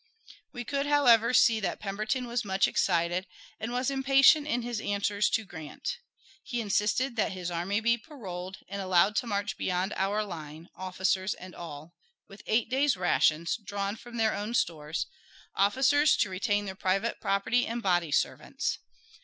[0.51, 3.27] We could, however, see that Pemberton was much excited,
[3.59, 5.99] and was impatient in his answers to Grant.
[6.41, 11.35] He insisted that his army be paroled and allowed to march beyond our lines, officers
[11.35, 11.93] and all,
[12.27, 15.05] with eight days' rations, drawn from their own stores,
[15.55, 18.79] officers to retain their private property and body servants.